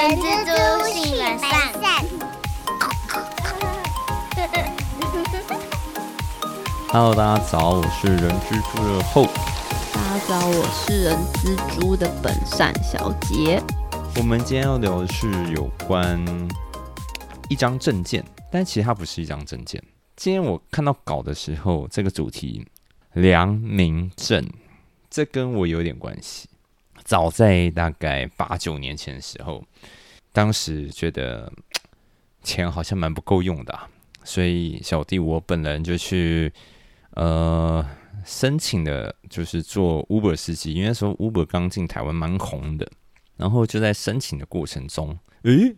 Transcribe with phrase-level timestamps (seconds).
[0.00, 1.52] 人蜘蛛性本善。
[6.88, 9.26] Hello，大家早，我是人蜘蛛的后。
[9.92, 13.62] 大家早，我是人蜘蛛的本善小杰。
[14.16, 16.18] 我们今天要聊的是有关
[17.50, 19.82] 一张证件，但其实它不是一张证件。
[20.16, 22.66] 今天我看到稿的时候，这个主题
[23.12, 24.42] 良民证，
[25.10, 26.48] 这跟我有点关系。
[27.10, 29.64] 早在大概八九年前的时候，
[30.32, 31.52] 当时觉得
[32.44, 33.76] 钱好像蛮不够用的，
[34.22, 36.52] 所以小弟我本人就去
[37.14, 37.84] 呃
[38.24, 42.88] 申请的，就是做 Uber 司机，因为那时候 Uber 刚进台湾蛮红的。
[43.36, 45.74] 然后就在申请的过程中，诶，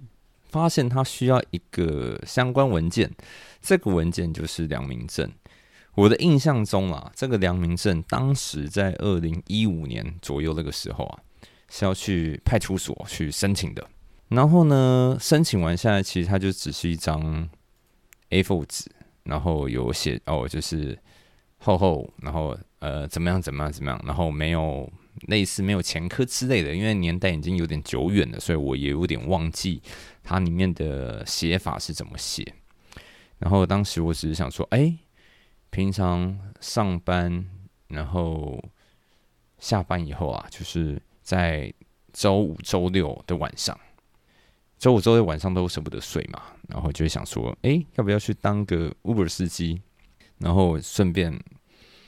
[0.50, 3.10] 发现他需要一个相关文件，
[3.62, 5.32] 这个文件就是良民证。
[5.94, 11.18] 我的印象中啊，这个良民证当时在二零一五年左右那个时候啊，
[11.72, 13.88] 是要去派出所去申请的。
[14.28, 17.48] 然后呢，申请完下来，其实它就只是一张
[18.28, 18.90] A4 纸，
[19.22, 20.98] 然后有写哦，就是
[21.56, 24.92] 厚厚，然后呃，怎么样，怎么样，怎么样，然后没有。
[25.28, 29.80] 类似没有前科之类的，因为年代已经有点久远了，所以我也有点忘记
[30.22, 32.54] 它里面的写法是怎么写。
[33.38, 34.96] 然后当时我只是想说，哎，
[35.68, 37.46] 平常上班，
[37.88, 38.58] 然后
[39.58, 41.72] 下班以后啊，就是在
[42.12, 43.78] 周五、周六的晚上，
[44.78, 49.80] 周五、周六晚上都舍不得睡嘛，然后就会想说，哎，要不要去当个 Uber 司机，
[50.38, 51.40] 然后顺便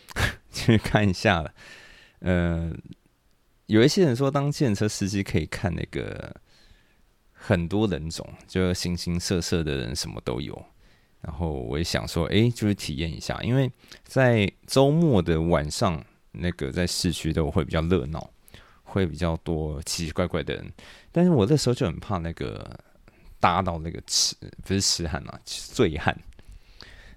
[0.53, 1.45] 去看一下。
[2.21, 2.73] 呃，
[3.67, 6.35] 有一些人说当建车司机可以看那个
[7.33, 10.65] 很多人种，就形形色色的人什么都有。
[11.21, 13.71] 然后我也想说，哎，就是体验一下，因为
[14.03, 18.31] 在周末的晚上，那个在市区都会比较热闹，
[18.95, 20.73] 会比较多奇奇怪怪的人。
[21.13, 22.79] 但是我那时候就很怕那个
[23.41, 26.17] 搭到那个痴，不是痴汉啊，醉汉。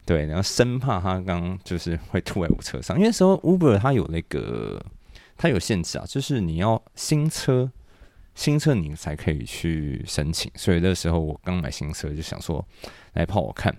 [0.05, 4.83] 对，然后生怕他刚就是会吐在我车上，因为时候 Uber 它有那个。
[5.39, 7.71] 它有限制啊，就是你要新车，
[8.33, 10.51] 新车你才可以去申请。
[10.55, 12.65] 所以那时候我刚买新车，就想说
[13.13, 13.71] 来跑我看。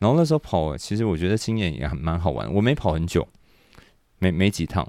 [0.00, 2.52] 然后那时候跑，其实我觉得经验也很蛮好玩。
[2.52, 3.24] 我没跑很久，
[4.18, 4.84] 没没几趟。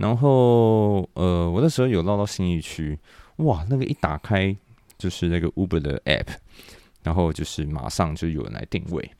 [0.00, 2.98] 然后呃，我那时候有绕到新义区，
[3.36, 4.56] 哇，那个一打开
[4.96, 6.28] 就是那个 Uber 的 App，
[7.02, 9.10] 然后就是马上就有人来定位。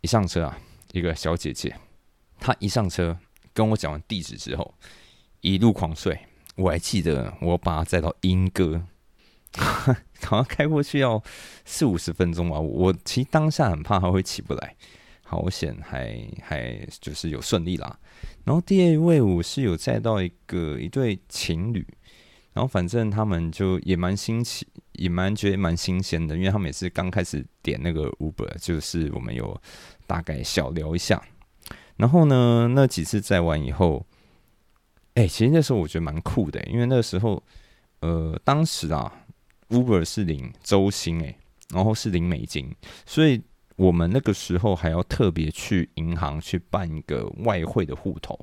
[0.00, 0.58] 一上车啊，
[0.92, 1.74] 一个小姐姐，
[2.38, 3.18] 她一上车
[3.52, 4.74] 跟我讲完地址之后。
[5.42, 6.20] 一路狂睡，
[6.56, 8.82] 我还记得我把她载到莺歌，
[9.56, 11.22] 好像开过去要
[11.64, 12.60] 四五十分钟吧。
[12.60, 14.76] 我其实当下很怕他会起不来，
[15.30, 17.96] 好险还还就是有顺利啦。
[18.44, 21.86] 然后第二位我是有载到一个一对情侣，
[22.52, 29.60] 然后反正他们就也蛮新奇，也蛮觉得蛮新鲜的，因为他们也是刚开始点那个 Uber，就是我们有
[30.06, 31.22] 大概小聊一下。
[31.96, 34.04] 然后呢，那几次载完以后。
[35.14, 37.42] 哎，其实那时候我觉得蛮酷的，因为那时候，
[37.98, 39.12] 呃，当时啊
[39.68, 41.36] ，Uber 是领周薪哎，
[41.74, 42.72] 然后是领美金，
[43.04, 43.42] 所以
[43.80, 48.38] 我们那个时候还要特别去银行去办一个外汇的户头，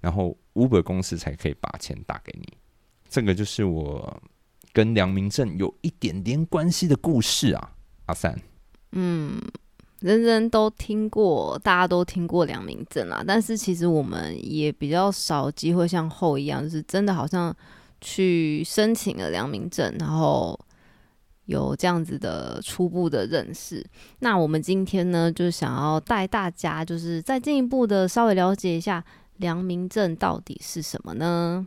[0.00, 2.48] 然后 Uber 公司才可以把钱打给你。
[3.10, 4.22] 这个就是我
[4.72, 7.72] 跟良民证有一点点关系的故事啊，
[8.06, 8.40] 阿三。
[8.92, 9.38] 嗯。
[10.00, 17.54] 人人都听过，大家都听过良民证啊，但是其实我们也比较少机会像后一样，就是真的好像
[18.00, 20.58] 去申请了良民证，然后
[21.46, 23.84] 有这样子的初步的认识。
[24.20, 29.04] 那我们今天呢，就想要带大家，就是再进一步的稍微了解一下
[29.38, 31.66] 良民证到底是什么呢？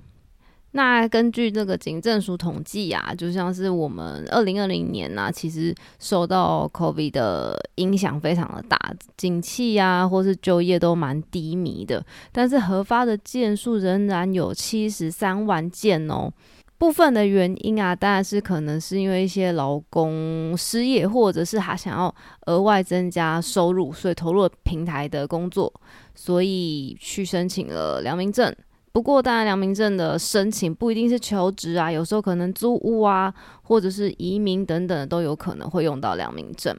[0.72, 8.78] 那根据这个警政署统计啊，就像是我们二零二零年呢，其实受到 COVID 的影响非常的大，
[9.16, 12.06] 景气啊或是就业都蛮低迷的。
[12.34, 16.30] 但是核发的件数仍然有七十三万件哦。
[16.78, 22.14] 部分的原因啊，当然是可能是因为一些劳工失业，或者是他想要
[22.48, 25.72] 额外增加收入，所以投入了平台的工作，
[26.14, 28.54] 所以去申请了良民证。
[28.92, 36.78] 不过，当然，良民证的申请不一定是求职啊，有时候可能租屋啊，或者是移民等等，都有可能会用到良民证。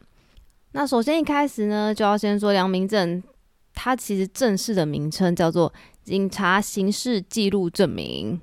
[0.73, 3.23] 那首先一开始呢，就要先说良民证，
[3.75, 5.73] 它其实正式的名称叫做
[6.05, 8.41] 警察刑事记录证明。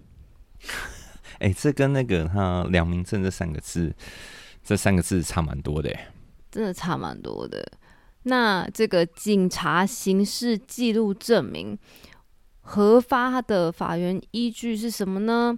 [1.44, 3.94] 哎，这跟那个他良民证这三个字，
[4.64, 5.94] 这三个字差蛮多的，
[6.50, 7.64] 真的差蛮多的。
[8.24, 11.78] 那这个警察刑事记录证明。
[12.66, 15.54] 核发的法源依据是什么呢？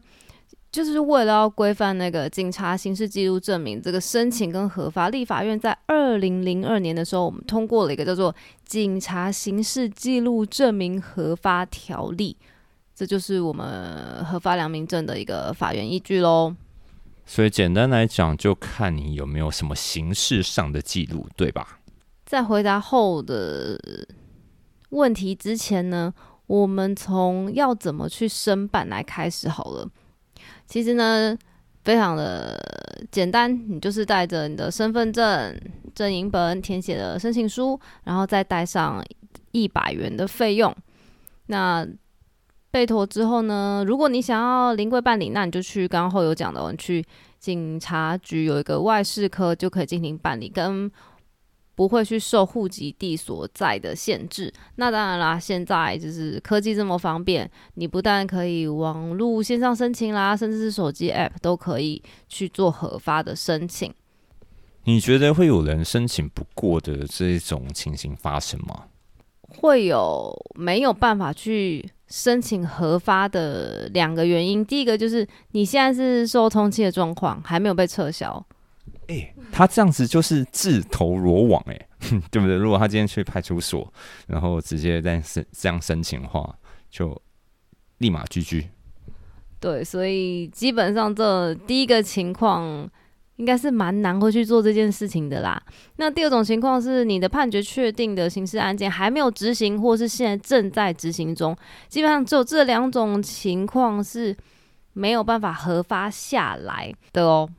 [0.71, 8.33] 就是为了要规范那个警察刑事记录证明这个申请跟核发，立法院在二零零二年的时候，我们通过了一个叫做
[8.65, 12.35] 《警察刑事记录证明核发条例》，
[12.95, 16.55] 这就是我们核发良民证的一个法源依据喽。
[17.25, 21.79] 所以简单来讲，就看你有没有什么形式上的记录，对吧？
[22.25, 23.77] 在回答后的
[24.89, 26.13] 问题之前呢，
[26.47, 29.89] 我们从要怎么去申办来开始好了。
[30.65, 31.37] 其实呢，
[31.83, 32.57] 非常的
[33.11, 35.59] 简单，你就是带着你的身份证、
[35.93, 39.03] 证影本填写的申请书，然后再带上
[39.51, 40.75] 一百元的费用。
[41.47, 41.87] 那
[42.75, 47.01] 备妥之后呢，如果你想要临柜办理，那你就去刚刚后有讲的，你去
[47.39, 50.91] 警察局有一个外事科就可以进行办理，跟。
[51.77, 54.49] 不会去受户籍地所在的限制。
[54.77, 63.93] 那当然啦，现在就是科技这么方便，你不但可以网络线上申请啦，甚至是手机 App 都可以去做核发的申请。
[64.85, 68.85] 你觉得会有人申请不过的这种情形发生吗？
[69.49, 74.65] 会有没有办法去申请核发的两个原因。
[74.65, 78.45] 第一个就是你现在是受通缉的状况，还没有被撤销。
[79.07, 81.79] 哎，他这样子就是自投罗网，哎，
[82.31, 82.55] 对不对？
[82.55, 83.91] 如果他今天去派出所，
[84.27, 86.57] 然后直接在申这样申请的话，
[86.89, 87.19] 就
[87.99, 88.67] 立马拒拒。
[89.59, 92.89] 对，所以基本上这第一个情况
[93.37, 95.61] 应该是蛮难会去做这件事情的啦。
[95.97, 101.55] 那第二种情况是你的判决确定的刑事案件还没有执行，或是现在正在执行中，
[101.87, 104.35] 基本上只有这两种情况是
[104.93, 107.49] 没有办法核发下来的哦。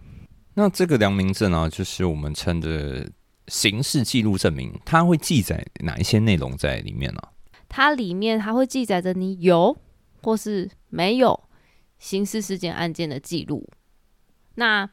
[0.54, 3.06] 那这个良民证啊，就是我们称的
[3.48, 7.20] 刑事记录证明，它会记载哪一些内容在里面呢？
[7.68, 9.76] 它里面还会记载着你有
[10.22, 11.38] 或是没有
[11.98, 13.68] 刑事事件案件的记录。
[14.54, 14.88] 那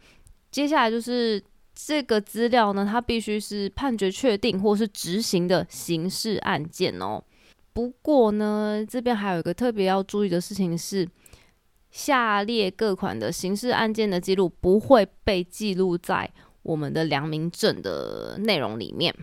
[0.54, 1.44] 接下来就是
[1.76, 7.22] 这个资料呢，它必须是判决确定或是执行的刑事案件哦。
[7.74, 11.06] 不过呢，这边还有一个特别要注意的事情是。
[11.96, 16.28] 下列各款的刑事案件的记录不会被记录在
[16.64, 19.14] 我们的良民证的内容里面。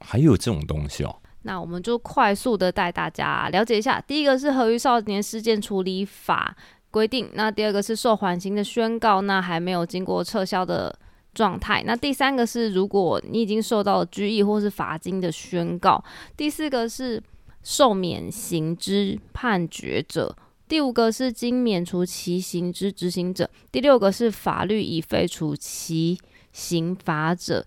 [0.00, 1.14] 还有这种东西哦？
[1.42, 4.00] 那我们就快速的带大家了解一下。
[4.00, 6.56] 第一个是《合于少年事件处理法》
[6.94, 10.96] 规定，那第二个是受缓刑的宣告，那还没有经过撤销的
[11.34, 11.82] 状态。
[11.84, 16.02] 那第三个是如果你已经受到拘役或是罚金的宣告。
[16.36, 17.20] 第四个是
[17.64, 20.36] 受免刑之判决者。
[20.68, 26.16] 第五个是经免除其刑之执行者，第六个是法律已废除其
[26.52, 27.66] 刑罚者，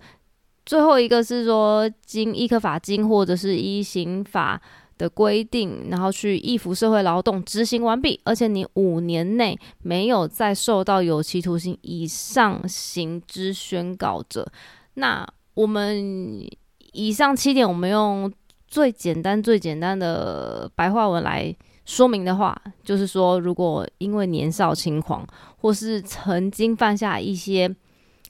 [0.65, 4.61] 最后一个是说经依科法经或者是依刑法
[4.97, 14.49] 的规定，然后去依服社会劳动执行完毕，而且你五年内没有再受到有期徒刑以上刑之宣告者。
[14.95, 16.45] 那我们
[16.93, 18.31] 以上七点，我们用
[18.67, 21.55] 最简单、最简单的白话文来。
[21.85, 27.73] 说明的话，就是说，如果因为年少轻狂，或是曾经犯下一些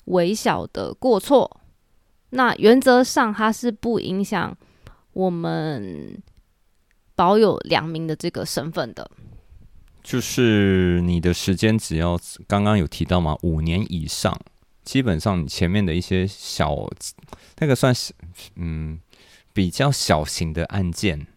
[0.05, 1.59] 微小的过错，
[2.29, 4.55] 那原则上它是不影响
[5.13, 6.21] 我们
[7.17, 9.11] 保有良民的这个身份的。
[10.01, 12.17] 就是你的时间只要
[12.47, 13.37] 刚刚有提到嘛？
[13.41, 14.39] 五年以上，
[14.85, 16.73] 基本上你前面的一些小
[17.57, 18.13] 那个算是
[18.55, 18.97] 嗯
[19.51, 21.27] 比较小型的案件，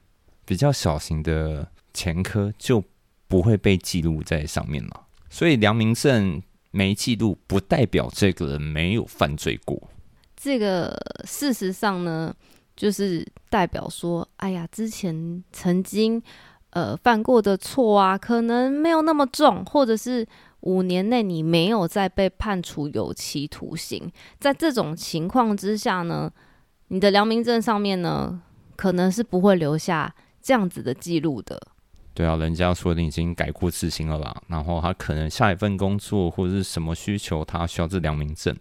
[0.45, 1.73] 比较小型的。
[1.93, 2.85] 前科就
[3.27, 9.91] 不会被记录在上面了，所以良民证没记录不代表这个人没有犯罪过。
[10.37, 12.33] 这个事实上呢，
[12.81, 16.23] 就是代表说，哎呀，之前曾经
[16.71, 20.27] 呃犯过的错啊，可能没有那么重，或者是
[20.61, 26.33] 五年内你没有再被判处有期徒刑，在这种情况之下呢，
[26.89, 28.41] 你的良民证上面呢，
[28.77, 31.61] 可能是不会留下这样子的记录的。
[32.15, 38.57] 对啊，人家说你已经改过自新了啦，然后他可能下一份工作或者是什么需求，他需要这良民证，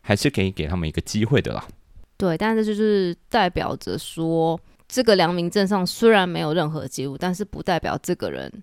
[0.00, 1.62] 还是可以给他们一个机会的啦。
[2.20, 8.62] 对，但是就是代表着说，这个良民证上虽然没有任何记录，但是不代表这个人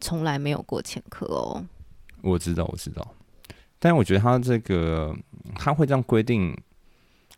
[0.00, 1.62] 从来没有过前科哦。
[2.22, 3.06] 我知道，我知道，
[3.78, 5.14] 但我觉得他这个
[5.54, 6.56] 他会这样规定，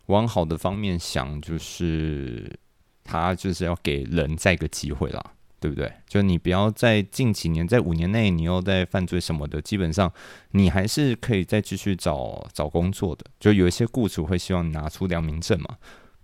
[0.05, 2.57] 往好的方面想，就是
[3.03, 5.21] 他就是要给人再一个机会啦。
[5.59, 5.91] 对不对？
[6.07, 10.11] 就你不要在近几年，在五年内你又在犯罪什么的，基本上
[10.51, 13.25] 你还是可以再继续找找工作的。
[13.39, 15.77] 就有一些雇主会希望你拿出良民证嘛。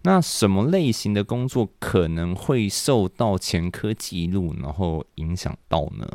[0.03, 6.07] 那什么类型的工作可能会受到前科记录然后影响到呢？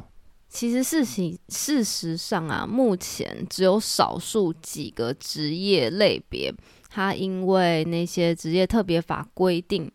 [0.49, 6.53] 其实事情事实上啊，目前只有少数几个职业类别，
[6.89, 9.91] 它因为那些职业特别法规定，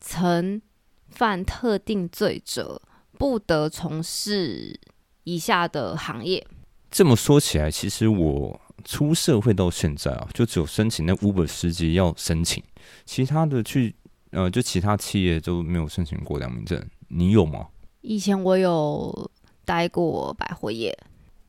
[0.00, 0.60] 曾
[1.08, 2.80] 犯特定罪者，
[3.18, 4.78] 不得从事
[5.24, 6.46] 以下的行业。
[6.90, 12.62] 这么说起来，其实我出社会到现在啊，就只有申请那 Uber 司机要申请，
[13.04, 13.94] 其他的去
[14.30, 16.82] 呃，就其他企业都没有申请过良民证。
[17.08, 17.68] 你有吗？
[18.00, 19.30] 以前我有。
[19.68, 20.98] 待过百货业，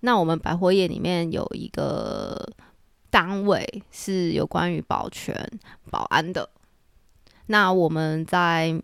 [0.02, 2.52] 那我们百货业里面有一个
[3.10, 5.34] 单位是有关于保全、
[5.90, 6.50] 保安的。
[7.46, 8.78] 那我们在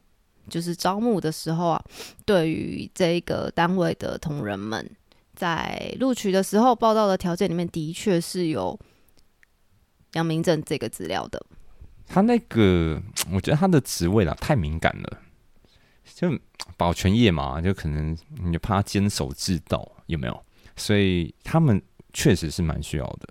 [0.49, 1.83] 就是招募的时候啊，
[2.25, 4.89] 对于这个单位的同仁们，
[5.35, 8.79] 在录取的时候报道的条件里面，的确是有
[10.13, 11.43] 杨明正这个资料的。
[12.07, 15.21] 他那个，我觉得他的职位啊太敏感了。
[16.13, 16.31] 就
[16.77, 20.45] 保全业嘛，就可能你怕他坚守自盗，有没有？
[20.75, 21.81] 所以他们
[22.13, 23.29] 确实是蛮需要的。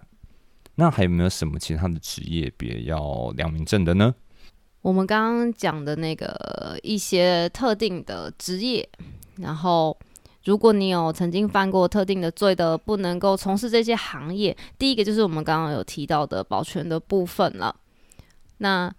[0.75, 4.13] 那还有没有什么其他的职业别要良民证的呢？
[4.85, 8.87] 我们刚刚讲的那个一些特定的职业，
[9.37, 9.99] 然后
[10.45, 14.55] 如果你有曾经犯过特定的罪的，不能够从事这些行业。
[14.79, 17.75] 第一个就是我们刚刚有提到的保全的部分了。
[18.59, 18.95] 那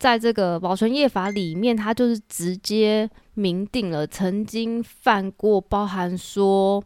[0.00, 6.82] 在这个保全业法里面，它就是直接明定了曾经犯过包含说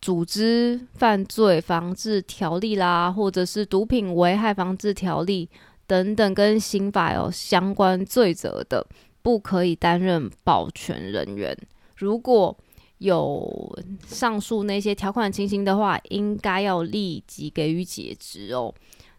[0.00, 5.50] 组织犯罪防治条例啦，或者是毒品危害防治条例
[5.86, 8.86] 等等跟刑法有相关罪责的，
[9.22, 11.56] 不可以担任保全人员。
[11.96, 12.56] 如果
[12.98, 18.74] 有上述那些条款情形的话，应该要立即给予解职哦。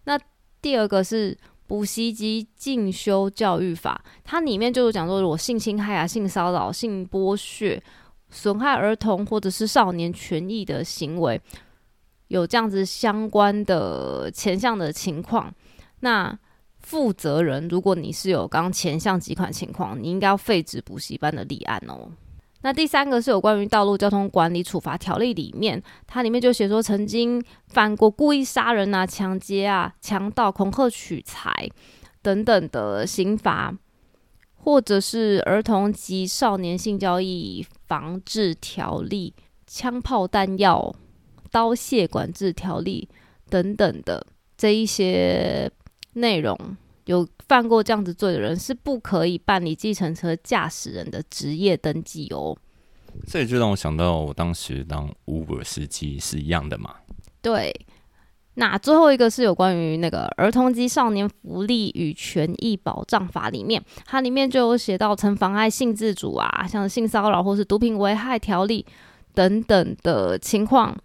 [0.06, 0.20] 那
[0.62, 1.38] 第二个是。
[1.68, 7.82] 补习及进修教育法，它里面就是讲说，如果性侵害啊、性骚扰、性剥削、
[8.30, 11.42] 损害儿童或者是少年权益的行为，
[12.28, 15.52] 有这样子相关的 前项的情况，
[16.02, 16.38] 那
[16.86, 22.08] 负责人，如果你是有刚前项几款情况，你应该要废止补习班的立案哦。
[22.62, 31.68] 那第三个是有关于道路交通管理处罚条例里面，它里面就写说曾经犯过故意杀人啊、抢劫啊、强盗、恐吓取财
[32.22, 33.74] 等等的刑罚，
[34.54, 39.34] 或者是儿童及少年性交易防治条例、
[39.66, 40.94] 枪炮弹药、
[41.50, 43.10] 刀械管制条例
[43.50, 44.26] 等等的
[44.56, 45.72] 这一些
[46.16, 46.58] 内容。
[47.06, 52.58] 有犯过这样子罪的人是不可以办理计程车驾驶人的职业登记哦。
[53.28, 56.96] 这也就让我想到我当时当 Uber 司机是一样的嘛。
[57.44, 57.72] 对，
[58.56, 68.84] 那最后一个是有关于那个《儿童及少年福利与权益保障法》里面，它里面就有写到曾妨碍性自主啊，像性骚扰或是毒品危害条例
[69.36, 70.98] 等等的情况。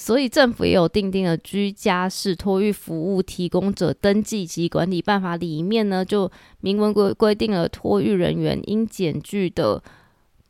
[0.00, 9.82] 所以政府也有定定了居家式托育服务提供者登记及管理办法，里面呢就明文规规定了托育人员应检具的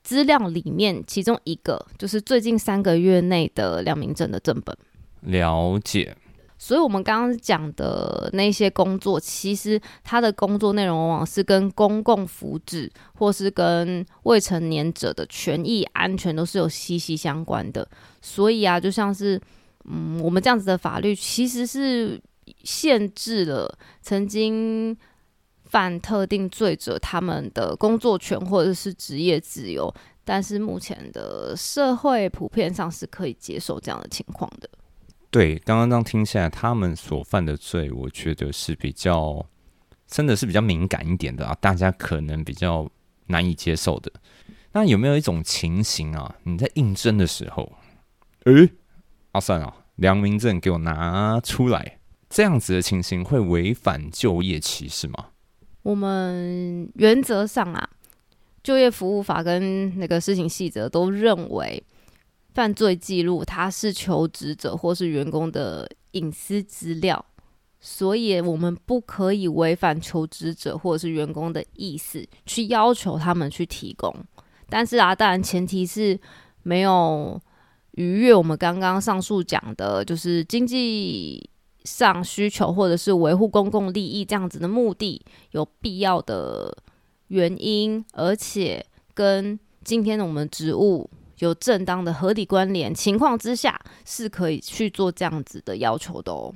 [0.05, 4.77] 资料里面，其中一个就是最近三个月内的两民证的正本。
[5.23, 6.17] 了解。
[6.63, 17.89] 所以，我们刚刚讲的那些工作，其实他的工作内容往往是跟公共福祉或是跟未成年者的权益安全都是有息息相关的。
[18.21, 19.41] 所以啊，就像是，
[19.87, 22.21] 嗯，我们这样子的法律其实是
[22.63, 24.95] 限制了曾经
[25.65, 29.91] 犯特定罪者他们的工作权或者是职业自由，
[30.27, 34.69] 但是目前的社会普遍上是可以接受这样的情况的。
[35.31, 39.47] 对，刚刚这样听下来，他们所犯的罪，我觉得是比较，
[40.09, 42.91] 真的是比较敏感一点的啊，大家可能比较
[43.27, 44.11] 难以接受的。
[44.73, 46.35] 那有没有一种情形啊？
[46.43, 47.73] 你在应征的时候，
[48.45, 48.71] 诶，
[49.31, 55.27] 阿算啊，良民证给我拿出来，这样子的情形会违反就业歧视吗？
[55.83, 57.89] 我们原则上啊，
[58.65, 61.81] 就业服务法跟那个施行细则都认为。
[62.53, 67.25] 犯罪记录，它是求职者或是员工的隐私资料，
[67.79, 74.13] 所以我们不可以违反求职者或者是员工的意思去要求他们去提供。
[74.69, 76.19] 但是啊，当然前提是
[76.63, 77.41] 没有
[77.93, 81.49] 逾越我们刚刚上述讲的，就是经济
[81.85, 86.77] 上需求或者是维护公共利益这样子的目的有必要的
[87.29, 91.09] 原因，而且跟今天的我们职务。
[91.41, 96.55] 有正当的合理关联情况之下，是可以去做这样子的要求的哦。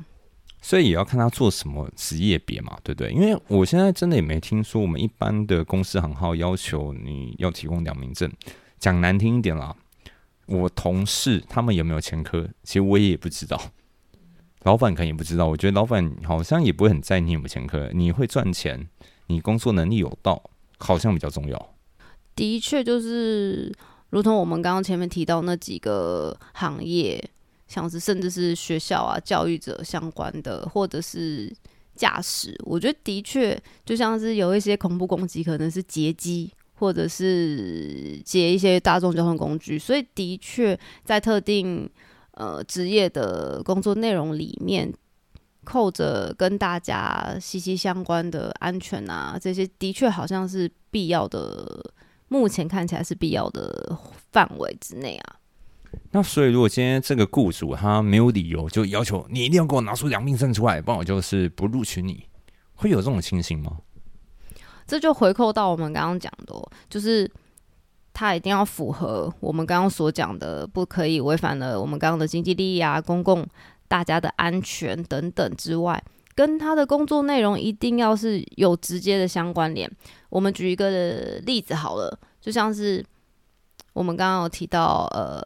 [0.62, 3.11] 所以也要看他做什么职业别嘛，对不对？
[3.12, 8.31] 因为我现在真的也没听说我们一般的公司行号要求你要提供两名证。
[8.79, 9.75] 讲难听一点啦，
[10.47, 13.61] 我同事他们有没有前科，其实我也不知道。
[14.62, 15.47] 老板可能也不知道。
[15.47, 18.88] 我觉得老板好像也不会很在意你有没有前科，你会赚钱，
[19.26, 20.43] 你工作能力有道，
[20.79, 21.75] 好像比较重要。
[22.35, 23.71] 的确，就是
[24.14, 27.21] 如同我们刚刚前面提到那几个行业，
[27.66, 31.52] 像是甚至是学校啊、教育者相关的，或者是
[31.97, 41.90] 驾驶，我觉得的确就像是有一些恐怖攻击，可能是劫机，或者是劫一些大众交通工具，所以的确在特定
[42.35, 44.94] 呃职业的工作内容里面，
[45.64, 51.92] 扣着跟大家息息相关的安全啊，这些的确好像是必要的。
[52.28, 53.99] 目前看起来是必要的
[54.33, 55.37] 范围之内啊。
[56.11, 62.26] 那所以，如果今天这个雇主他没有理由就要求你一定要给我拿出良民证出来，不然我就是不录取你，
[62.75, 63.78] 会有这种情形吗？
[64.87, 66.54] 这就回扣到我们刚刚讲的，
[66.90, 67.31] 就是
[68.12, 73.47] 他一定要符合我们刚刚所讲的，不可以违反了我们刚刚的经济利益啊、公共
[73.87, 76.02] 大家的安全等等之外。
[76.35, 79.88] 跟他的工作内容一定要是有直接的相关联。
[80.35, 83.05] 我们举一个例子好了，就像是
[83.93, 85.41] 我们刚刚有提到，呃，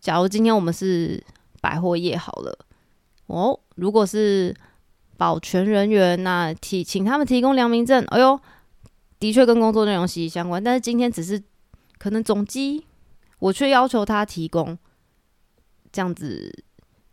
[0.00, 1.22] 假如今天我们是
[1.60, 2.58] 百货业好了，
[3.26, 4.52] 哦，如果是
[5.16, 8.36] 保全人员，那提请他们提供良民证，哎呦，
[9.20, 10.62] 的确跟工作内容息息相关。
[10.62, 11.40] 但是今天只是
[11.96, 12.84] 可能总机，
[13.38, 14.76] 我却要求他提供，
[15.92, 16.64] 这样子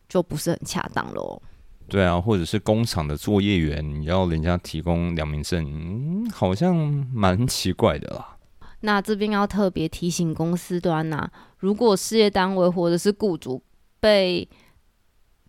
[0.10, 1.39] 就不是很恰当喽。
[1.87, 6.75] 对啊，或者是工厂的作业员，你要人家提供良民证，好像
[7.13, 8.37] 蛮奇怪的啦。
[8.79, 13.61] 那这边要特别提醒公司端呐，如果事业单位或者是雇主
[13.99, 14.47] 被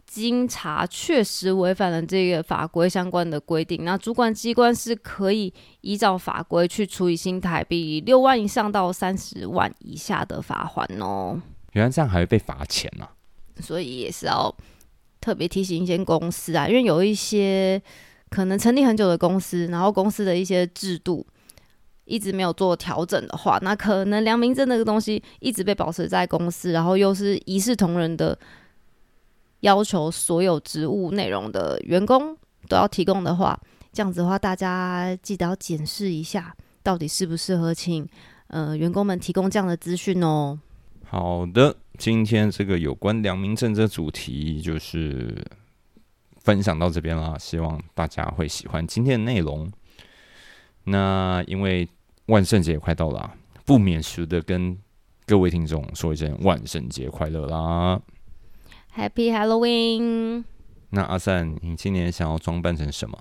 [0.06, 11.40] 经查确实违反了这个法规相关的规定，那主管机关是可以依照法规去处以新台币六万以上到三十万以下的罚款哦。
[11.72, 13.08] 原来这样还会被罚钱呢？
[13.60, 14.54] 所以也是要。
[15.24, 17.80] 特别提醒一些公司啊，因为有一些
[18.28, 21.26] 可能成立很久的公司，然后公司的一些制度
[22.04, 28.38] 一直没有做调整的话，那可能良民证那个东西一直被保持在公司，然后又是一视同仁的
[29.60, 32.36] 要求，所有职务内容的员工
[32.68, 33.58] 都要提供的话，
[33.94, 38.06] 这样子的话，大家记得要检视一下，到底适不适合请
[38.48, 40.60] 呃员工们提供这样的资讯哦。
[41.06, 41.74] 好的。
[41.98, 45.44] 今天这个有关良民证这主题就是
[46.38, 49.70] 分享到这边啦，希望大家会喜欢今天的内容。
[50.84, 51.88] 那因为
[52.26, 54.76] 万圣节快到了，不免俗的跟
[55.24, 58.00] 各位听众说一声万圣节快乐啦
[58.94, 60.44] ，Happy Halloween！
[60.90, 63.18] 那阿善，你今年想要装扮成什么？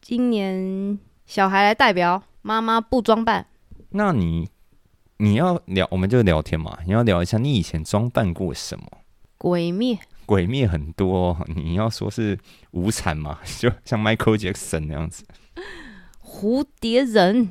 [0.00, 3.46] 今年小孩来代表，妈妈不装扮。
[3.90, 4.48] 那你？
[5.20, 6.78] 你要聊，我们就聊天嘛。
[6.86, 8.86] 你要聊一下，你以前装扮过什么？
[9.36, 11.36] 鬼灭，鬼灭很多。
[11.56, 12.38] 你要说是
[12.70, 15.24] 无惨嘛， 就像 Michael Jackson 那样子。
[16.22, 17.48] 蝴蝶人，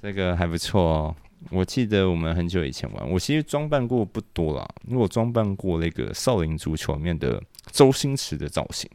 [0.00, 1.16] 这个还不错哦。
[1.50, 4.66] 我记得我们很久以前玩，我其实装扮过不多啦。
[4.86, 8.90] 因为我装扮过那个少林足球里面的周星驰的造型，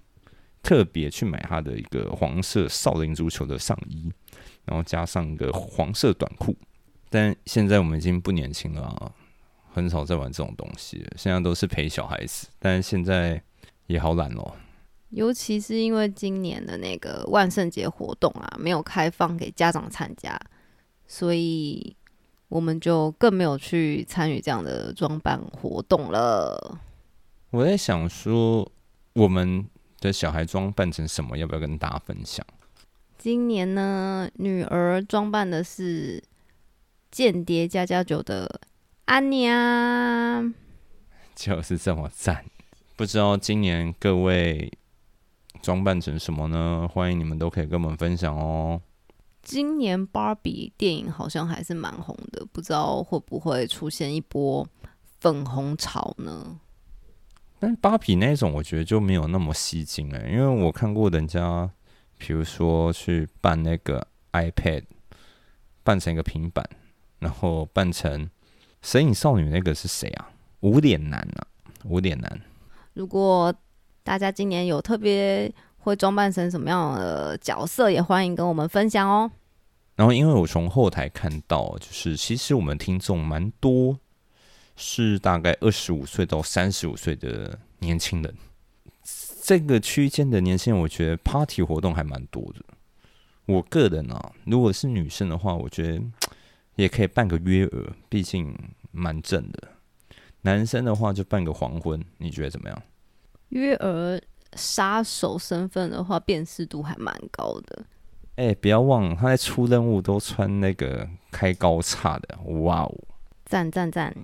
[0.63, 4.11] 特别去买他的一个黄色少林足球的上衣，
[4.65, 6.57] 然后加上一个黄色短裤。
[7.13, 9.11] 但现在我们已经不年轻了，啊，
[9.73, 11.05] 很少在玩这种东西。
[11.17, 13.43] 现在都是陪小孩子，但是现在
[13.87, 14.53] 也好懒哦。
[15.09, 20.39] 尤其是因为今年的那个万圣节活动啊，没有开放给家长参加，
[21.05, 21.93] 所以
[22.47, 26.79] 我们就更没有去参与这样的装扮活动了。
[27.49, 28.71] 我在想说，
[29.15, 29.67] 我们
[29.99, 31.37] 的小孩装扮成什么？
[31.37, 32.45] 要不要跟大家分享？
[33.17, 36.23] 今年呢，女儿装扮的是。
[37.11, 38.61] 间谍加加酒的
[39.03, 40.41] 安妮啊，
[41.35, 42.45] 就是这么赞。
[42.95, 44.71] 不知道今年各位
[45.61, 46.89] 装扮成什么呢？
[46.89, 48.81] 欢迎你们都可以跟我们分享哦。
[49.43, 54.65] 今年芭比电影好像还是蛮红的，不知道会不会出现一波
[55.19, 56.61] 粉红潮呢？
[57.59, 61.69] 但芭比那种我觉得就没有那么吸睛哎，因为我看过人家，
[62.17, 64.85] 比如说去扮那个 iPad，
[65.83, 66.65] 扮成一个平板。
[67.21, 68.29] 然后扮成
[68.81, 70.29] 神隐少女那个是谁啊？
[70.61, 71.47] 无脸男啊，
[71.85, 72.41] 无脸男。
[72.93, 73.53] 如果
[74.03, 79.31] 大家今年有特别会装扮成什么样的角色，也欢迎跟我们分享哦。
[79.95, 83.99] 然后，因为我从后台看到，就是其实我们听众蛮多，
[84.75, 88.35] 是大概二十五岁到三十五岁的年轻人。
[89.43, 92.65] 这个区间的年轻人，我觉得 party 活动还蛮多的。
[93.45, 96.03] 我个人啊，如果是女生的话，我觉得。
[96.75, 98.57] 也可以办个约额，毕竟
[98.91, 99.69] 蛮正的。
[100.41, 102.83] 男生的话就办个黄昏，你觉得怎么样？
[103.49, 104.19] 约额
[104.53, 107.85] 杀手身份的话，辨识度还蛮高的。
[108.35, 112.97] 哎、不要忘了他在出任务都穿那个开高叉的，哇哦！
[113.45, 114.15] 赞赞赞！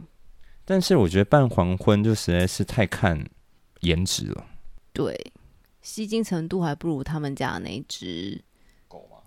[0.66, 3.24] 但是我觉得办黄昏就实在是太看
[3.82, 4.46] 颜值了。
[4.94, 5.16] 对，
[5.82, 8.42] 吸睛程度还不如他们家的那一只。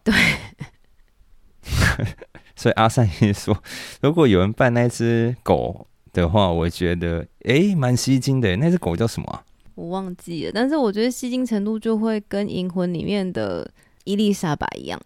[2.61, 3.57] 所以阿善也说，
[4.03, 8.55] 如果有人扮那只狗的话，我觉得诶蛮吸睛的。
[8.57, 9.43] 那只狗叫什么啊？
[9.77, 13.67] 我忘记了，但是我觉得吸睛程度就会跟《银魂》里面的
[14.05, 15.01] 伊丽莎白一样。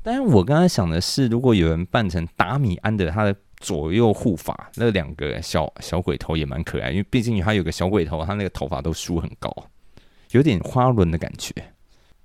[0.00, 9.52] 但是我刚才想的是，如果有人扮成达米安的他的左右护法，那两个小小鬼头也蛮可爱，因为毕竟他有个小鬼头，他那个头发都梳很高，
[10.30, 11.52] 有点花轮的感觉。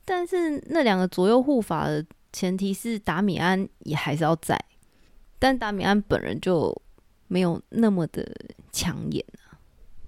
[0.05, 4.59] 但是那两个左右护法的前提是达米安也还是要在，
[5.39, 6.81] 但达米安本人就
[7.29, 8.29] 没有那么的
[8.73, 9.23] 抢眼。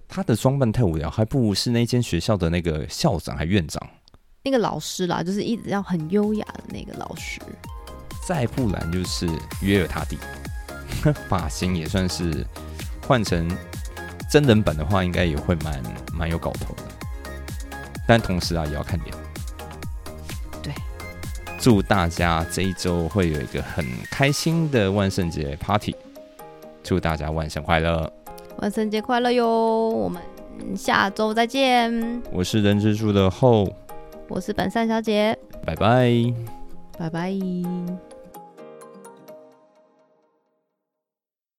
[0.06, 3.82] 他的装扮太无聊，还不如是那间学校的那个校长还院长。
[4.42, 7.40] 那个老师啦，就是一直要很优雅的那个老师。
[8.26, 9.26] 再不然就是
[9.62, 10.18] 约尔他弟，
[11.30, 12.46] 发型也算是
[13.06, 13.48] 换成
[14.30, 16.82] 真人版的话，应该也会蛮蛮有搞头的。
[18.06, 19.16] 但同时啊，也要看脸。
[21.58, 25.94] 对，祝大家这一周会有一个很开心的万圣节 Party，
[26.82, 28.10] 祝大家万圣快乐！
[28.58, 29.88] 万圣节快乐哟！
[29.88, 30.22] 我们
[30.76, 32.22] 下周再见。
[32.32, 33.72] 我是人之初的后，
[34.28, 36.12] 我是本善小姐，拜拜。
[36.98, 37.32] 拜拜。